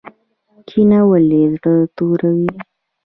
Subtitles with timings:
[0.67, 2.49] کینه ولې زړه توروي؟